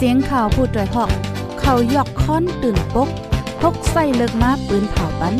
[0.00, 1.10] เสียงข่าวผู้ด้วยหอก
[1.60, 3.08] เขายอกค้อนตื่นปก
[3.60, 5.34] พกใส่เลิกมาปืนเผาปัน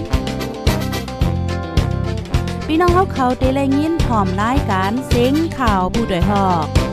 [2.67, 6.86] พี่น้องเขาเขาได้แลยินพร้อมรายการเสียงข่าวผู้ด้วยหอก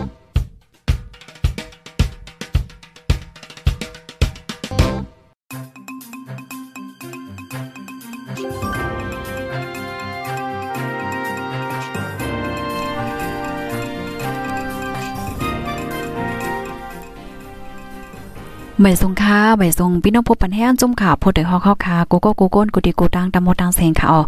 [18.84, 24.22] ใบทรงค้าใบทรงพี่น้องพบปันแห้งจุ่มข่าวพดเดฮอกเข้าวคาโกโก้โกโก้นกุติกูตังตำโมตังเซงค่ะออ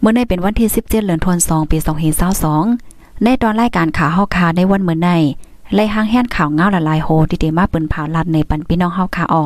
[0.00, 1.78] เมื่อในเป็นวันที่ 17เดือนธันวาคมปี
[2.50, 5.10] 2522ในตอนรายการข่าวเฮาคาในวันเมื่อใน
[5.74, 9.44] ไล่ห้างแห่นข่าวเงาละลายโฮที่เตมาปิ้นผาลัดในปันพี่น้องเฮาคาออ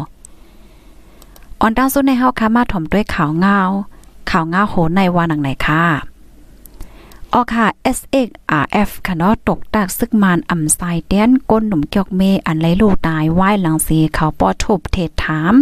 [1.60, 3.58] ออนตั้งสุดในเฮาคามาถ่อมด้วยข่าวเงา
[4.30, 6.13] ข่าวเงาโหในวันหนังไหนค่ะ
[7.36, 15.54] ออค่ะ SXRF ค่ะเนาะตกตากซึกมานอ่ำไซเตียนก้นหนุ่มเกียกเมอันไรลูกตายไหว้หลังสีเขาปอทุบเทศถาม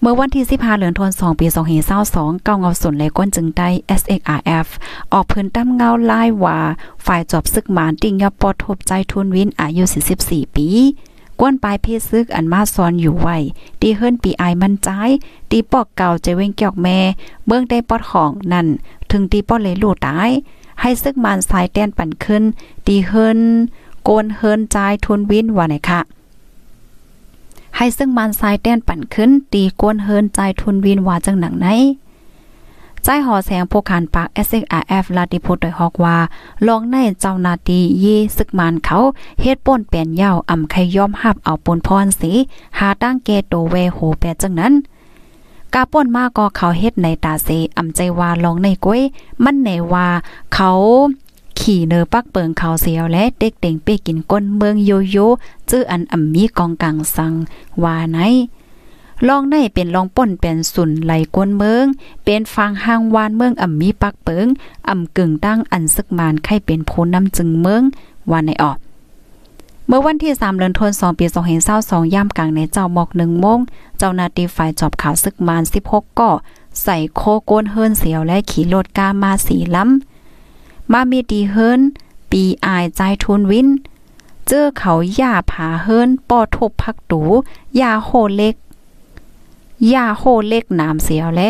[0.00, 1.46] เมื่อวันที่15เดือนธันวาคมปี
[1.94, 3.68] 2522เก้าเงาสนเลยก้นจึงได้
[4.00, 4.66] SXRF
[5.12, 6.58] ออกพื้นตั้มเงาไลายว่า
[7.06, 9.84] ฝ่ายจอบซึกมานติ่งยอปอทบใจทุนวินอายุ
[10.20, 10.68] 44 ปี
[11.40, 13.36] กวนปลายเพศซึกอันมาซ้อนอยู่ไว้
[13.80, 14.88] ดีเฮิรนปีไอมันใจ
[15.50, 16.98] ตีปอกเก่าจเว้งเกี่ยวแม่
[17.46, 18.66] เบื้องได้ปอดของนั่น
[19.14, 20.30] ถึงตีป้อเลยลูตาย
[20.80, 22.42] ให้ซึกมันสายแต้นปั่นขึ้น
[22.86, 23.38] ตีเฮิรน
[24.04, 26.00] โกนเฮิรนใจทุนวินว่าไหนคะ
[27.76, 31.68] ให้ซึ่งมันสายแต้นปั่นขึ้น ตีโกนเฮิรนใจทุนวินว่าจังหนังไหน
[33.04, 36.16] ใจหอแสงผู้ขานปาก SRF ลาดิพุดโดยฮอกว่า
[36.66, 38.98] ลองในเจ้านาตียีซึกมานเขา
[39.40, 42.32] เฮ็ดป่นเปลี่ยนยาวอ่ำใครยอมหับเอาปนพรสี
[42.78, 44.72] หาตั้งเกโตเวโหแปจังนั้น
[45.74, 49.02] กาป่นมาก็เขาเฮ็ดในตาเซอ่ำใจว่าลองในก้วย
[49.44, 50.08] มันในว่า
[50.54, 50.70] เขา
[51.58, 55.28] ขี่เนอปักเปิงเขาเสียวและเด็กเต่งเป้กินก้นเมืองโยโย่
[55.70, 57.32] จื้ออันอ่ำมีกองกลางสัง
[57.82, 58.18] ว่าไหน
[59.26, 61.84] ลองในเป็นลองป่นเป็นสุนไหลกวนเมือง
[62.24, 64.46] เป็นฟังห้างวานเมืองอ่ำมีปักเปิง
[64.88, 67.82] อ่ำกึ่งตั้งอันซึกมานไข่เป็นโพน้ำจึงเมือง
[68.30, 68.78] วานในออก
[69.88, 71.26] เมื่อวันที่3เดือนธันวาคมปี
[71.70, 73.58] 2522ย่ามกลางในเจ้าหมอก1โมง
[73.98, 76.30] เจ้าหน้าที่ฝ่ายจอบข่าวซึกมาน 16ก็
[76.82, 81.80] ใส่โคโกนเฮิรนเสียวและขี่รถกามาสีล้ำมามีดีเฮิรน
[82.30, 83.68] ปีอายใจทุนวิน
[84.46, 87.22] เจอเขาย่าผาเฮิรนปอทบพักตู
[87.80, 88.54] ยาโหเล็ก
[89.92, 91.42] ย่าโหเล็กน้ำเสียวแล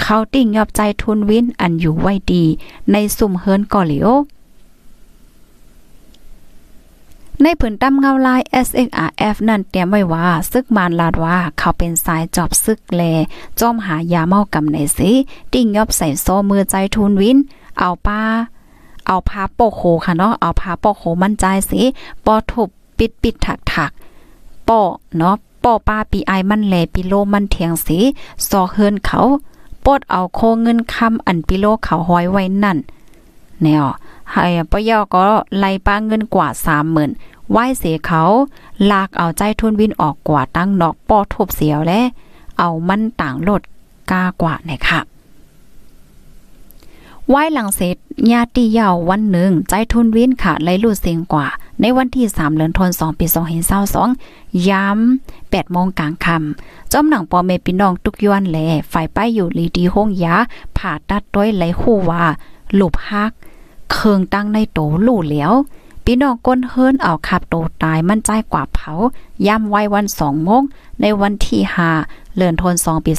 [0.00, 2.44] เขาติ่งยอบใจทุนวินอันอยู่ไว้ดี
[2.92, 4.10] ในสุ่มเฮิรนก่อเหลียว
[7.42, 13.02] ในผืนตั้มเงาลาย SXRF นั่นเตรียมไว้ว่าซึกมานลาดว่าเขาเป็นสายจอบซึกแล
[13.60, 15.10] จอมหายาเมากำในสิ
[15.52, 17.38] ติ่งยอบใส่โซมือใจทุนวิน
[17.78, 18.22] เอาป้า
[19.06, 21.82] เอาพาโปโคค่ะเนาะเอาพาโปโคมั่นใจสิ
[22.24, 23.90] ปอทุบปิดปิดถักถัก
[24.68, 24.80] ปอ
[25.16, 27.98] เนาะปอป้าปีไอมันแลปิโลมันเถียงสี
[28.48, 29.20] ซอเฮินเขา
[29.84, 32.78] ปดเอาโคเงินคำอันปิโลเขาห้อยไว้นั่น
[33.62, 33.84] แนว
[34.32, 35.26] ให้ปยอก็
[35.58, 37.10] ไล่ป้าเงินกว่าสามหมื่น
[37.50, 38.22] ไหวเสียเขา
[38.90, 42.00] ลากเอาใจทุนวินออกกว่าตั้งนอกปอทบเสียวและ
[42.58, 43.62] เอามันต่างลด
[44.10, 45.00] กากว่าเนี่ยค่ะ
[47.28, 47.96] ไหว้หลังเสร็จ
[48.32, 51.46] ญาติยาววันหนึ่ง ใจทุนวินค่ะไล่ลูดเสียงกว่า
[51.80, 53.26] ในวันที่3เดือนธันวาคมปี
[53.96, 54.98] 2522ยาม
[55.40, 58.58] 8โมงกลางค่ำจอมหนังปอเมพี่น้องทุกย้อนแล
[58.92, 60.34] ฝ่ายป้ายอยู่ลีดีห้องยา
[60.76, 62.24] ผ่าตัดด้วยไหลคู่ว่า
[62.74, 63.32] หลบฮัก
[63.92, 65.52] เคืองตั้งในโตลู่เหลียว
[66.04, 68.92] พี่น้องก้นเฮิรนเอาขับโตตายมั่นใจกว่าเผา
[69.46, 70.62] ย่ำไว้วันสองโมง
[71.00, 71.60] ในวันที่
[72.00, 73.12] 5เดือนธันวาคมปี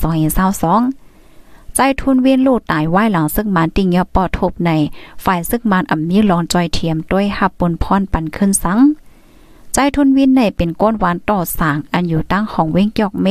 [1.03, 4.72] 2522ใจทุนเวียนลูดตายไหวหลังซึกมันติงยอปอทบใน
[5.24, 8.79] ฝ่ายซึกมันอ่ำมีลองจอยเทียมด้วยหับบนพรปันขึ้นสัง
[9.74, 13.28] ใจทุนวินในเป็นก้นหวานต่อสางอันอยู่ตั้งของเว้งเกียกเม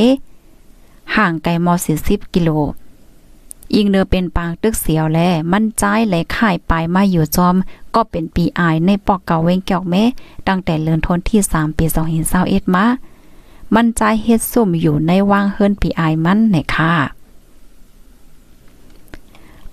[1.16, 1.74] ห่างไกลมอ
[2.04, 2.50] 40กิโล
[3.74, 5.18] ยิงเนอเป็นปางตึกเสียวแล
[5.52, 7.56] มั่นใจไหลข่ายปลายมาอยู่จอม
[7.94, 9.94] ก็เป็นปีอายในปอกเก่าเวงเกียกเม
[10.48, 11.84] ตั้งแต่เลือนทนที่ 3 ปี
[12.30, 12.86] 2021มา
[13.74, 16.92] มั่นใจเฮ็ดซุ่มอยู่ในวางเฮิรนปีอายมันในค่ะ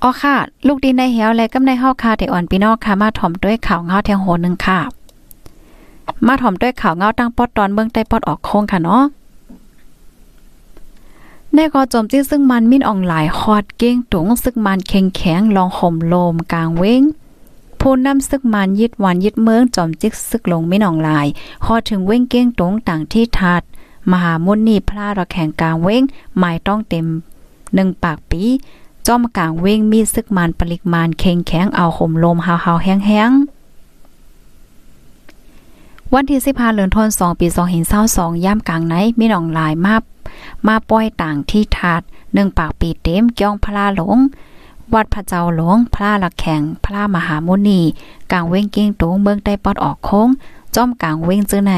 [0.02, 0.36] อ๋อค่ะ
[0.68, 4.80] ลูกดินในเหวและกำในเฮาค่ะที่อ่อนพี่น้องค่ะมาถ่อมด้วยข่าวเงาแทงโหนึงค่ะ
[6.28, 9.04] มาถ่อมด้วยข่าวเงาตั้งปอดตอนเมืองใต้ปอดออกโค้งค่ะเนาะ
[11.56, 17.02] ในกอจมจี้ซึ่งมันมินอองหลายฮอดเก้งตุงซึ่งมันแข็งแข็งลองห่มโลมกลางเว้ง
[17.80, 21.28] ผู้นำซึกมันยึดวันยึดเมืองจอมจิกซึกลงมินอองหลาย
[21.66, 23.62] ฮอดถึงเว้งเก้งตุงต่างที่ทัด
[24.12, 26.02] มหามุนีพระระแข่งกลางเว้ง
[26.38, 27.06] หมายต้องเต็ม
[27.74, 28.44] หนึ่งปากปี
[29.08, 33.44] จอมกลางเว้งมีซึกมานปริกมานเข่งแข็งเอาห่มลมหาวๆแห้งๆ
[36.14, 37.48] วันที่15เดือนธันวาคมปี
[37.96, 39.98] 2022ย่ำกลางไหนมีน้องหลายมา
[40.68, 42.02] มาป้อยต่างที่ถาด
[42.34, 44.18] หนึ่งปากปีเต็มย่องพระหลง
[44.94, 47.82] วัดพระเจ้าหลงพระลักแข่งพระมหามุนี
[48.32, 50.30] กลางเว้งเก้งตงเมืองใต้ปอดออกโค้ง
[50.76, 51.74] จอมกลางเว้งจื้อใน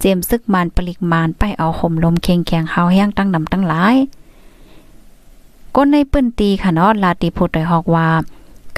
[0.00, 3.96] เจมซึกมันปลิกมานไปเอาห่มลมเคียงแข็งเฮาแห้งตั้งนำตั้งหลาย
[5.74, 8.08] ก้นในปื้นตีค่ะเนาะลาติพุทธได้ฮอกว่า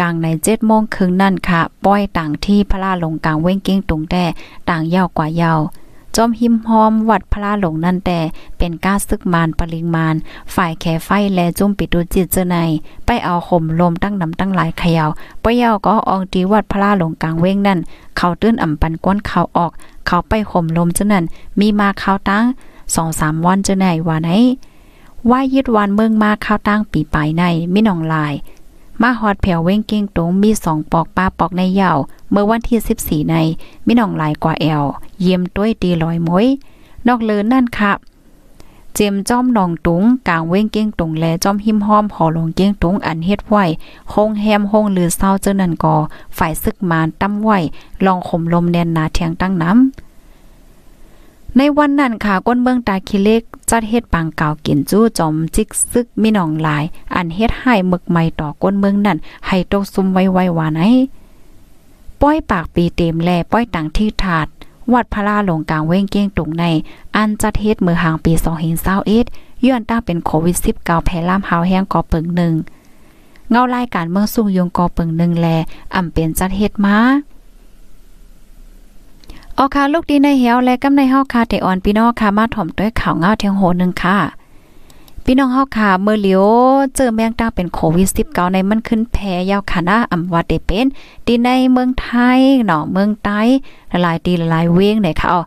[0.01, 4.25] กลางในเจ็ดโมงครึ่งนั่นค่ะ ป้อยต่างที่พระลาลงกลางเว้งเก้งตุงแต่
[4.69, 5.61] ต่างยาวกว่ายาว
[6.17, 8.19] จอมหิมหอมวัดพระลาหลงนั่นแต่
[8.59, 10.17] เป็นก้าซึกมานปริงมาน
[10.55, 12.57] ฝ่ายแขไฟและจุ่มปิดูจิตเจอใน
[13.07, 15.11] ไปเอาข่มลมตั้งนำตั้งหลายขยาว
[15.43, 17.79] ปะยาก็อองตีวัดพระลาหลงกลางเว้งนั่น
[18.17, 19.73] เขาตื้นอ่ำปันก้นเขาออก
[20.07, 21.25] เขาไปข่มลมเจนั่น
[21.61, 22.45] มีมาเขาตั้ง
[22.95, 24.31] สองสามวันเจ้าไหนว่าไหน
[25.31, 28.35] ว่ายึดวันเมืองมาข้าวตั้งปีปลายในมิหนองลาย
[29.03, 31.93] มาฮอดแผวเว้งเก้งตงมีสองปอกป้าปอกในเหยา
[32.31, 33.37] เมื่อวันที่ 14 ใน
[33.87, 34.85] มิหน้องหลายกว่าแอล
[35.21, 36.47] เยี่ยมต้วยตีลอยมวย
[37.07, 37.93] นอกเลินนั่นค่ะ
[38.95, 43.65] เจียมจ้อมนองตุงกลางเว้งเก้งตุงแลจ้อมหิมห้อมหอลงเก้งตุงอันเฮ็ดไหว้
[44.11, 45.97] โฮงแฮมโฮงลือเศร้าเจ้านันกอ
[46.37, 47.51] ฝ่ายซึกมานตั้มไหว
[48.05, 56.85] ลองข่มลมแนนนาเทียงตั้งน้ำในวันนั้นค่ะก้นเมืองตาคิเล็กจัดเฮ็ดปังเก่ากินจู้จอมจิกซึกมีน้องหลาย
[57.15, 60.81] อันเฮ็ดให้มึกใหม่ต่อก้นเมืองนั่นให้ตกซุมไว้ไว้ว่าไหน
[62.21, 64.47] ป้อยปากปีเต็มแลป้อยต่างที่ถาด
[64.93, 66.65] วัดพระลาหลงกลางเว้งเก้งตุงใน
[67.17, 68.33] อันจัดเฮ็ดมือหางปี
[68.99, 72.55] 2021ย้อนตั้งเป็นโควิด 19 แพร่ล่ามหาวแห้งกอเปิงหนึ่ง
[73.51, 75.47] เงารายการเมืองสูงยงกอเปิงหนึ่งแล
[75.95, 76.97] อ่ำเป็นจัดเฮ็ดมา
[79.57, 84.17] ออค่ะลูกดีในเหียวและกำในเฮาคาเตออนพี่น้องค่ะมาถ่อมด้วยข่าวเงาเทียงโหนึงค่ะ
[85.25, 86.45] พี่น้องเฮาค่ะเมื่อเหลียว
[86.97, 89.17] เจอแมงดาเป็นโควิด19ในมันขึ้นแพ
[89.51, 90.87] ยาวค่ะนะอำว่าได้เป็น
[91.27, 93.41] ที่ในเมืองไทยเนาะเมืองใต้
[94.03, 95.41] หลายตีหลายเวงเนี่ยค่ะอ๋อ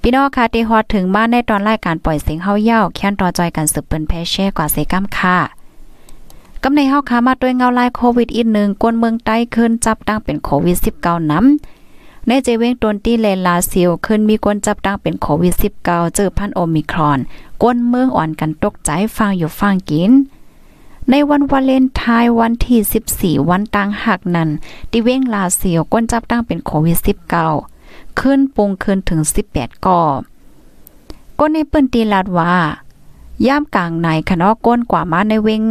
[0.00, 5.36] พี่น้องค่ะที่ฮอดถึงบ้านในตอนรายการปล่อยเสียงเฮาเย้าแค้นต่อจอยกันสืบเปิ้นแพแช่กว่าเสกำค่ะ
[6.62, 11.79] กำในเฮาค่ะมาด้วยเงาลายโควิดอีกหนึ่งกวนเมืองใต้ขึ้นจับตั้งเป็นโควิด19นำ
[12.28, 17.18] ในเจเวงตนที่เลนลาเซียวขึ้นมีคนจับตั้งเป็นโควิด 19 เจอพันโอมิครอน
[17.62, 20.12] ก้นเมืองอ่อนกันตกใจฟังอยู่ฟังกิน
[21.10, 24.48] ในวันวาเลนไทน์วันที่ 14 วันตังหักนั้น
[24.92, 26.98] ดิเวงลาเซียวก้นจับตั้งเป็นโควิด
[27.58, 29.20] 19 ขึ้นปุงขึ้นถึง
[29.52, 30.02] 18ก่อ
[31.38, 32.54] ก้นในเปิ้นตีลาดว่า
[33.46, 35.62] ย่ามกลางในคณะก้นกว่ามาในเวง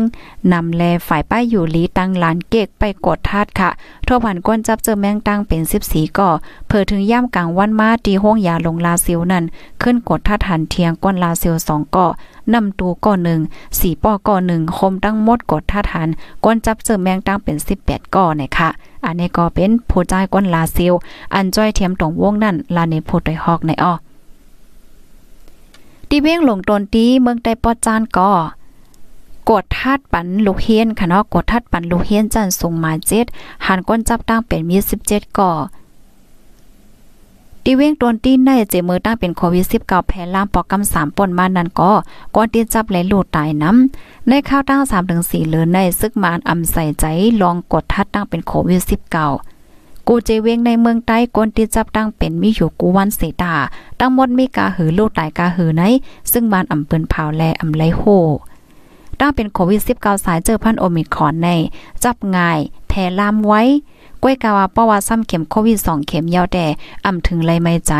[0.53, 3.69] นำแลฝ่ายป้ายอยู่ลีตั้งลานเกกไปกดทาดค่ะ
[4.07, 6.29] ทั่วผ่านก้นจับเจอแมงตั้งเป็น14ก่อ
[6.67, 9.43] เพื่อถึงย่ามกลางวันมาตีห้องยาลงลาซิวนั่น
[9.81, 12.07] ขึ้นกดทาดหันเทียงก้นลาซิว2ก่อ
[12.53, 13.39] นำตูก่อหนึ่ง
[13.79, 16.09] สี่ป้อก่อหนึ่งคมตั้งหมดกดท่าทาน
[16.45, 18.69] ก้นจับเจอแมงตั้งเป็น 18ก่อเนี่ยค่ะ
[19.05, 20.93] อันนี้ก็เป็นผู้จ่ายก้นลาซิว
[21.33, 23.93] อันจ้อยเทียมตรงวงนั่นลาเนพูดได้ฮอกในอ้อ
[26.09, 28.31] ตีเว้งหลงตนตีเมืองใต้ปอจานก็
[29.49, 33.25] กดทัดปันลูกเฮียนค่ะเนาะกดทัดปันลูกเฮียนจันส่งมาเจ็ด
[33.65, 34.77] หันก้นจับตั้งเป็นมี
[35.07, 35.51] 17ก่อ
[37.63, 41.91] ตีเว้งตนตีในเจมือตั้งเป็นโควิด19แพร่ล่ามปอกกำ3ป่นมานั่นก็
[42.35, 47.05] ก่อนที่จับไหลลูดตายน้ำในข้าวตั้ง3ถึง4เลือในซึกมานอำใส่ใจ
[47.41, 49.27] ลองกดทัดตั้งเป็นโควิด19กู
[50.11, 53.53] กูเจเวงในเมืองใต้กนที่จับตั้งเป็นมีอยู่กูวันเสตา
[53.99, 55.83] ตั้งหมดมีกาหือลูกตายกาหือไหน
[56.31, 58.01] ซึ่งบ้านอำเปิ้นเผาแลอำไลโฮ
[59.19, 61.49] ตั้งเป็นโควิด 19 สายเจอพันโอมิครอนใน
[62.03, 63.61] จับง่ายแพร่ลามไว้
[64.21, 66.65] ก้วยกาว่าป้าว่าซ้ำเข็มโควิด2เข็มยาวแต่
[67.05, 67.91] อำถึงไรไม่ใจ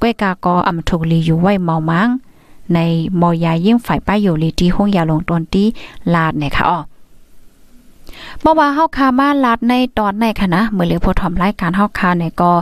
[0.00, 2.08] ก้วยกากออำถูกลีอยู่ไว้เมามัง
[2.72, 2.78] ใน
[3.20, 5.66] มอยายิ่งฝ่ายป้ายอยู่ลีที่ห้องยาลงตนที่
[6.14, 6.78] ลาดเนี่ยค่ะอ๋อ
[8.42, 12.52] เมื่อว่าเฮาคามาลัดในตอนในค่ะนะเมื่อเหลือพอทำรายการเฮาคาเนี่ยก็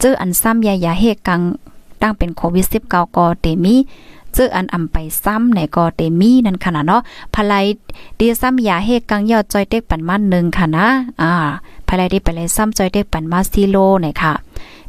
[0.00, 1.40] เจออันซ้ำยายาเฮกัง
[2.02, 3.76] ตั้งเป็นโควิด19ก็เตมี
[4.34, 7.00] เจออันอำไปซ้ำในก็เตมีนั่นค่ะนะเนาะ
[7.34, 7.66] ภาย
[8.18, 10.86] ดีซ้ำยาเฮกังยอดจอยเต็กปันมา1ค่ะนะ
[11.22, 11.32] อ่า
[11.88, 14.32] ภายดีไปเลยซ้ำจอยเต็กปันมาซีโลเนี่ยค่ะ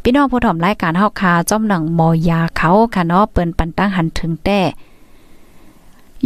[0.01, 4.59] พี่น้องผู้ถมรายการเฮาคาจ้อมหนังมอยาเขาค่ะเนาะเปิ้นปันตั้งหันถึงแต่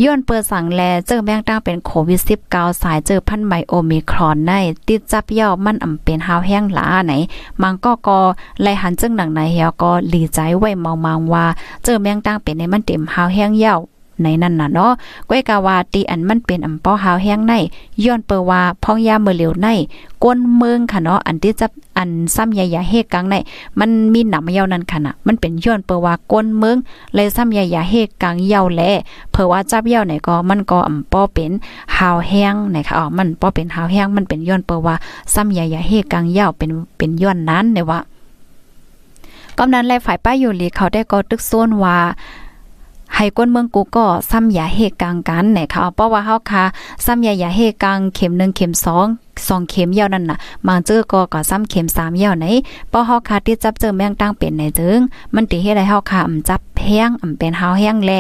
[0.04, 2.20] ย้อนเปิดสั่งแลเจอแมงตั้งเป็นโควิด
[2.52, 4.52] 19สายเจอพันใหม่โอมิครอนใน
[4.88, 7.14] ติดจับย่อมันอำเป็นหาวแห้งหลาไหน
[7.62, 8.20] มังก็กอ
[8.62, 11.46] ไลหันจึงหนังในเฮียก็หลีใจไว้เมามังว่า
[11.84, 13.76] เจอแมงตั้งเป็นในมันเต็มหาวแห้งเย่า
[14.24, 14.92] ในนั่นน่ะเนาะ
[15.30, 17.54] ก้อยกาวาตีอันมันเป็นอำป้อหาวแห้งใน
[18.04, 19.68] ย้อนเปว่าพองยาเมื่อเหลียวใน
[20.24, 23.36] ก้นเมืองค่ะเนาะอันที่จับอันซ้ำใหญ่ๆเฮกังใน
[23.80, 26.78] มันมีหนำยาวนั่นค่ะน่ะมันเป็นย้อนเปว่าก้นเมือง
[27.14, 28.82] เลยซ้ำใหญ่ๆเฮกังยาวแล
[29.32, 31.52] เพราะว่าจับยาวไหนก็มันก็อำป้อเป็น
[31.98, 34.96] หาวแห้งนะคะอ๋อมันป้อเป็นหาวแห้งมันเป็นย้อนเปว่า
[35.34, 38.00] ซ้ำใหญ่ๆเฮกังยาวเป็นเป็นย้อนนั้นเนี่ยว่า
[39.58, 41.98] กำนั้นแลฝ่ายป้าอยู่หลีเขาได้ก็ตึกโซนว่า
[43.22, 46.64] ให้ก้นเมืองกูก็ซ้ำยาเฮกลางกันไหนค่ะเพราะว่าเฮาค่ะ
[47.06, 48.72] ซ้ำยายาเฮกลางเข็ม1เข็ม
[49.06, 50.38] 2 2เข็มยาวนั่นน่ะ
[50.68, 52.46] มาเจอก็ก็ซ้ำเข็ม3ยาวไหน
[52.90, 55.00] เพราะเฮาค่ะที่จับเจอแมงตั้งเป็นไหนจึง
[55.36, 58.12] มันติเฮ็ดให้เฮาค่ะอำจับแห้งอำเป็นเฮาแห้งแล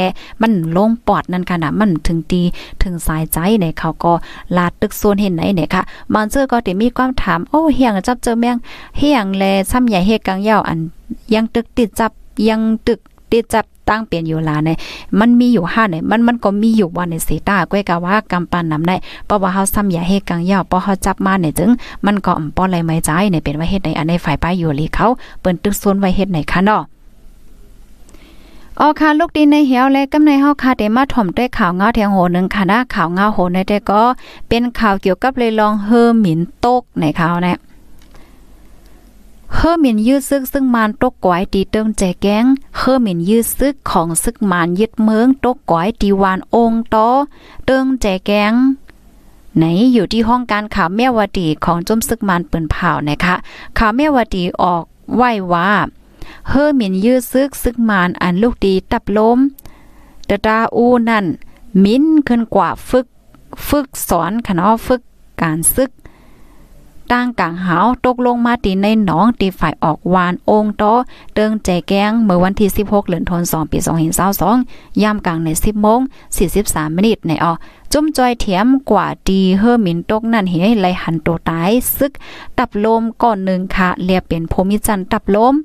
[0.41, 2.41] มันลงปอดนั่นค่ะน่ะมันถึงตี
[2.81, 4.13] ถึงสายใจในเขาก็
[4.57, 5.81] ลาดตึกโซนเห็นไหนเนี่ยค่ะ
[6.13, 8.57] มาเจอก็ติมีความถามโอ้เฮียงจับเจอแมง
[8.97, 10.79] เฮียงแลซ้ำยาเฮกลางยาวอัน
[11.33, 12.11] ยังตึกติดจับ
[12.49, 12.99] ยังตึก
[13.31, 14.77] ติดจับตั้งเปลี่ยนอยู่ลาเนี่ย
[15.19, 18.95] มันมีอยู่ห้าเนี่ยมันมันก็มีอยู่วันในสีตาก้วยกะว่ากำปันนำได้
[19.25, 21.69] เพราะว่าเฮาซ้ำอย่าให้กังยาวเพราะเฮาจับมาเนี่ยจึง
[22.05, 25.07] มันก็อ่ป้ออะไรไม่ใจเนี่ยเป็นว่าเฮ็ดในอันในฝ่ายป้ายอยู่ลีเขา
[25.41, 26.83] เปิ้นตึกโซนไว้เฮ็ดในคะเนาะ
[28.79, 34.01] ออค่ะลูกดินในเหี่ยวและกำในเฮาค่ะได้มาถ่อมด้วยข่าวเงาแทงโหนึงค่ะนะข่าวเงาโหในแต่ก็
[34.49, 37.59] เป็นข่าวเกี่ยวกับเลยลองเฮอหมินตกในข่าวนะ
[39.55, 42.45] เฮอหมินยืดซึกซึ่งมานตกก๋วยตีเติงแจแกง
[42.77, 47.09] เฮอหมินยืดซึกของซึกมานยึดเมืองตกก๋วยตีวานองค์ตอ
[47.65, 48.53] เติงแจแกง
[49.57, 53.35] ไหนอยู่ที่ห้องการข่าวแม่วดีของจุมซึกมานปืนเผานะคะ
[53.77, 54.83] ข่าวแม่วดีออก
[55.15, 55.71] ไหวว่า
[56.49, 59.39] เฮอหมินยืดซึกซึกมานอันลูกดีตับล้ม
[60.29, 61.25] ตะดาอูนั่น
[61.83, 63.07] มิ้นขึ้นกว่าฝึก
[63.67, 65.01] ฝึกสอนขนาฝึก
[65.41, 65.91] การซึก
[67.11, 70.83] ตั้งกลางหาวตกลงมาตีในหนองตีฝ่ายออกวานองโต
[71.35, 73.79] เติงแจแกงเมื่อวันที่ 16เดือนธันวาคมปี
[74.39, 75.99] 2022ยามกลางใน 10โมง
[76.47, 77.53] 43มินิในออ
[77.91, 82.11] จุ่มจอยเถียมกว่าดีเฮอมินตกนั่นเฮไหลหันโตตาย ซึก
[82.57, 85.55] ตับลมก่อนหนึ่งค่ะเรียบเป็นภูมิจันตับลม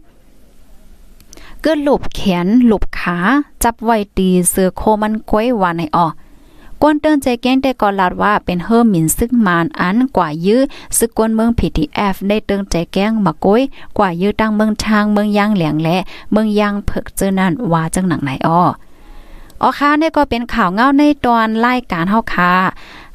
[1.63, 3.19] เกิดหลบแขนหลบขา
[3.65, 6.07] จับไว้ตีเสือโคมันก้วยวานในออ
[6.83, 10.63] กวนเตินใจแก้งได้ก่อลาดว่าเป็นเฮิมหมินซึ่งมานอันกว่ายื้อ
[10.99, 13.63] ซึกกวนเมือง PTF ได้เติงใจแก้งมาก้อย
[13.99, 15.97] กว่ายื้อตั้งเมืองทางเมืองยางเหลียงและ
[16.33, 18.63] เมืองยางเพิกเจอนั่นว่าจังหนังไหนอ้อ
[19.63, 22.53] อ๋อค่ะนี่ก็เป็นข่าวเงาในตอนรายการเฮาค่ะ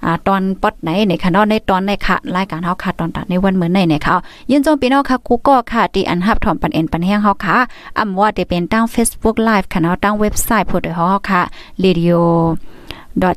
[0.03, 4.15] อ่าตอนปอดไหนในค่ะเนาะในตอนในค่ะรายการเฮาค่ะตอนตัดในวันเหมือนในเนี่ยค่ะ
[4.51, 7.57] ยินจมพี่น้องค่ะกูก็ค่ะที่อันฮับถอมปันเอ็นปันแห้งเฮาค่ะ
[7.99, 11.41] อำว่าได้เป็นตั้ง Facebook Live ค่ะเนาะตั้งเว็บไซต์พูดเฮาค่ะ
[11.83, 12.21] radio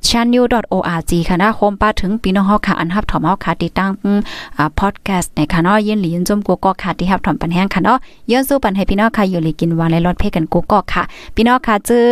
[0.09, 3.91] channel.org ค่ะนะโฮมป้าถึงพี่น้องเฮาค่ะอันฮับถอมเฮาค่ะติดตั้ง
[4.57, 7.99] อ่าพอดแคสต์ในค่ะเนาะยินหลียินจมกูก็ค่ะที่ฮับถอมปันแห้งค่ะเนาะ
[8.31, 11.03] ย้อนสู้ปันให้พี่น้องค่ะอยู่หลีกินวานในรถเพ่กันกูก็ค่ะ
[11.35, 12.07] พี่น้องค่ะจื้อ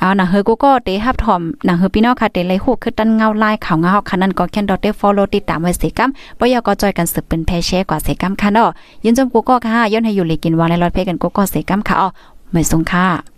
[0.00, 8.70] เอาหนังเฮอกูก็เตฮับถอมหนังเฮอพี่น้องค่ะเตเลยฮู้คือตันเงาลายข่าวเงาค่ะนั่นก็แค่นดอทเตฟอลโลติดตามไว้สิกัมบ่ยอก็จอยกันสืบเป็นแพแชร์กว่าเสกัมค่ะเนาะ
[9.04, 12.08] ยินจมกูก็ค่ะย้อนให้อยู่หลีกินวานในรถเพ่กันกูก็เสกัมค่ะอ๋อ
[12.52, 13.37] ไม่สงค่ะ